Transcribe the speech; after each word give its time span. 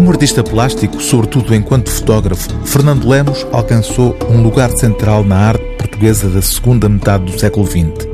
Como 0.00 0.10
artista 0.10 0.42
plástico, 0.42 1.00
sobretudo 1.00 1.54
enquanto 1.54 1.90
fotógrafo, 1.90 2.48
Fernando 2.64 3.06
Lemos 3.06 3.46
alcançou 3.52 4.16
um 4.30 4.42
lugar 4.42 4.70
central 4.70 5.22
na 5.22 5.36
arte 5.36 5.62
portuguesa 5.76 6.28
da 6.28 6.40
segunda 6.40 6.88
metade 6.88 7.30
do 7.30 7.38
século 7.38 7.66
XX. 7.66 8.08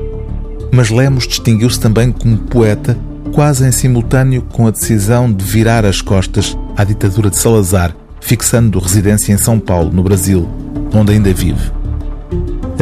Mas 0.72 0.90
Lemos 0.90 1.28
distinguiu-se 1.28 1.78
também 1.78 2.10
como 2.10 2.38
poeta, 2.38 2.98
quase 3.32 3.64
em 3.64 3.70
simultâneo 3.70 4.42
com 4.42 4.66
a 4.66 4.72
decisão 4.72 5.32
de 5.32 5.44
virar 5.44 5.86
as 5.86 6.02
costas 6.02 6.58
à 6.76 6.84
ditadura 6.84 7.30
de 7.30 7.38
Salazar, 7.38 7.96
fixando 8.20 8.80
residência 8.80 9.32
em 9.32 9.38
São 9.38 9.60
Paulo, 9.60 9.92
no 9.92 10.02
Brasil, 10.02 10.46
onde 10.92 11.12
ainda 11.12 11.32
vive. 11.32 11.70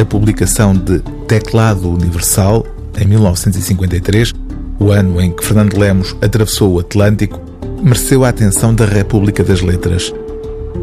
A 0.01 0.05
publicação 0.05 0.75
de 0.75 1.01
Teclado 1.29 1.91
Universal, 1.91 2.67
em 2.99 3.07
1953, 3.07 4.33
o 4.79 4.91
ano 4.91 5.21
em 5.21 5.31
que 5.31 5.45
Fernando 5.45 5.79
Lemos 5.79 6.17
atravessou 6.21 6.75
o 6.75 6.79
Atlântico, 6.81 7.41
mereceu 7.83 8.25
a 8.25 8.29
atenção 8.29 8.75
da 8.75 8.85
República 8.85 9.45
das 9.45 9.61
Letras. 9.61 10.13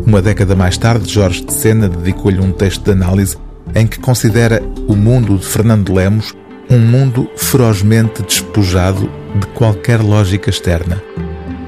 Uma 0.05 0.21
década 0.21 0.55
mais 0.55 0.77
tarde, 0.77 1.11
Jorge 1.11 1.45
de 1.45 1.53
Sena 1.53 1.87
dedicou-lhe 1.87 2.39
um 2.39 2.51
texto 2.51 2.83
de 2.83 2.91
análise 2.91 3.37
em 3.75 3.85
que 3.87 3.99
considera 3.99 4.61
o 4.87 4.95
mundo 4.95 5.37
de 5.37 5.45
Fernando 5.45 5.93
Lemos 5.93 6.33
um 6.71 6.79
mundo 6.79 7.29
ferozmente 7.35 8.23
despojado 8.23 9.09
de 9.35 9.45
qualquer 9.47 10.01
lógica 10.01 10.49
externa. 10.49 11.03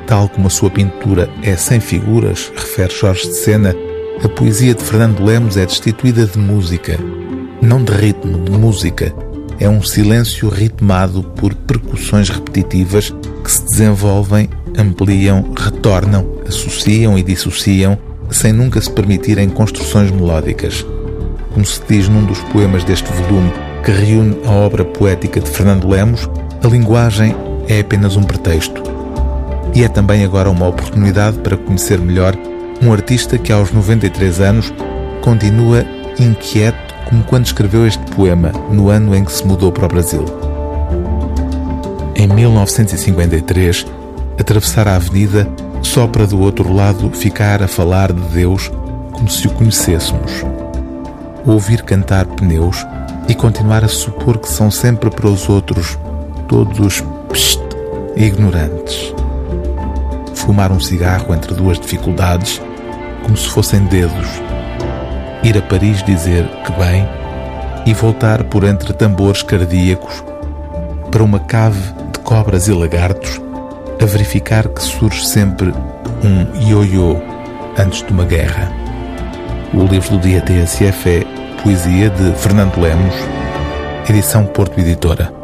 Tal 0.07 0.29
como 0.29 0.47
a 0.47 0.49
sua 0.49 0.69
pintura 0.69 1.29
é 1.41 1.57
sem 1.57 1.81
figuras, 1.81 2.51
refere 2.55 2.93
Jorge 2.93 3.27
de 3.27 3.35
Sena, 3.35 3.75
a 4.23 4.29
poesia 4.29 4.73
de 4.73 4.81
Fernando 4.81 5.21
Lemos 5.21 5.57
é 5.57 5.65
destituída 5.65 6.25
de 6.25 6.37
música, 6.37 6.97
não 7.61 7.83
de 7.83 7.91
ritmo, 7.91 8.39
de 8.45 8.51
música. 8.51 9.13
É 9.63 9.69
um 9.69 9.81
silêncio 9.81 10.49
ritmado 10.49 11.23
por 11.23 11.55
percussões 11.55 12.27
repetitivas 12.27 13.15
que 13.41 13.49
se 13.49 13.63
desenvolvem, 13.63 14.49
ampliam, 14.77 15.53
retornam, 15.57 16.27
associam 16.45 17.17
e 17.17 17.23
dissociam, 17.23 17.97
sem 18.29 18.51
nunca 18.51 18.81
se 18.81 18.91
permitirem 18.91 19.47
construções 19.47 20.11
melódicas. 20.11 20.85
Como 21.53 21.65
se 21.65 21.81
diz 21.87 22.09
num 22.09 22.25
dos 22.25 22.39
poemas 22.39 22.83
deste 22.83 23.09
volume, 23.13 23.53
que 23.85 23.91
reúne 23.91 24.37
a 24.45 24.51
obra 24.51 24.83
poética 24.83 25.39
de 25.39 25.49
Fernando 25.49 25.87
Lemos, 25.87 26.29
a 26.61 26.67
linguagem 26.67 27.33
é 27.69 27.79
apenas 27.79 28.17
um 28.17 28.23
pretexto. 28.23 28.83
E 29.73 29.81
é 29.81 29.87
também 29.87 30.25
agora 30.25 30.49
uma 30.49 30.67
oportunidade 30.67 31.37
para 31.37 31.55
conhecer 31.55 32.01
melhor 32.01 32.35
um 32.81 32.91
artista 32.91 33.37
que 33.37 33.53
aos 33.53 33.71
93 33.71 34.41
anos 34.41 34.73
continua 35.21 35.85
inquieto 36.19 36.92
como 37.09 37.23
quando 37.23 37.45
escreveu 37.45 37.85
este 37.85 38.03
poema 38.11 38.51
no 38.71 38.89
ano 38.89 39.15
em 39.15 39.23
que 39.23 39.31
se 39.31 39.45
mudou 39.45 39.71
para 39.71 39.85
o 39.85 39.89
Brasil. 39.89 40.25
Em 42.15 42.27
1953, 42.27 43.85
atravessar 44.39 44.87
a 44.87 44.95
avenida 44.95 45.47
só 45.81 46.07
para 46.07 46.25
do 46.25 46.39
outro 46.39 46.73
lado 46.73 47.11
ficar 47.11 47.61
a 47.61 47.67
falar 47.67 48.11
de 48.11 48.21
Deus 48.29 48.71
como 49.11 49.29
se 49.29 49.47
o 49.47 49.51
conhecêssemos. 49.51 50.43
Ouvir 51.45 51.83
cantar 51.83 52.25
pneus 52.25 52.85
e 53.27 53.35
continuar 53.35 53.83
a 53.83 53.87
supor 53.87 54.37
que 54.37 54.49
são 54.49 54.71
sempre 54.71 55.09
para 55.09 55.27
os 55.27 55.49
outros 55.49 55.97
todos 56.47 57.03
pst, 57.29 57.61
ignorantes. 58.15 59.13
Fumar 60.35 60.71
um 60.71 60.79
cigarro 60.79 61.33
entre 61.33 61.53
duas 61.53 61.79
dificuldades 61.79 62.61
como 63.23 63.37
se 63.37 63.47
fossem 63.49 63.83
dedos. 63.85 64.27
Ir 65.43 65.57
a 65.57 65.61
Paris 65.61 66.01
dizer 66.03 66.47
que 66.65 66.71
bem 66.73 67.07
e 67.85 67.93
voltar 67.93 68.43
por 68.45 68.63
entre 68.63 68.93
tambores 68.93 69.43
cardíacos 69.43 70.23
para 71.11 71.23
uma 71.23 71.39
cave 71.39 71.93
de 72.13 72.19
cobras 72.19 72.67
e 72.67 72.71
lagartos 72.71 73.41
a 74.01 74.05
verificar 74.05 74.67
que 74.67 74.81
surge 74.81 75.25
sempre 75.25 75.73
um 76.23 76.69
ioiô 76.69 77.17
antes 77.77 78.03
de 78.03 78.11
uma 78.13 78.25
guerra. 78.25 78.71
O 79.73 79.83
livro 79.85 80.17
do 80.17 80.19
dia 80.19 80.41
TSF 80.41 81.09
é 81.09 81.23
Poesia 81.61 82.09
de 82.09 82.31
Fernando 82.37 82.79
Lemos, 82.79 83.15
edição 84.09 84.45
Porto 84.45 84.79
Editora. 84.79 85.42